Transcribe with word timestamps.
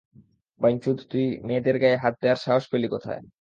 বাইঞ্চুদ, 0.61 0.97
তুই 1.11 1.25
মেয়েদের 1.47 1.75
গায়ে 1.81 2.01
হাত 2.03 2.15
দেয়ার 2.21 2.39
সাহস 2.45 2.63
পেলি 2.71 2.87
কোথায়! 2.87 3.21